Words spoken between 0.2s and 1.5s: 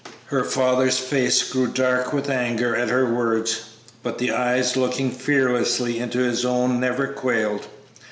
Her father's face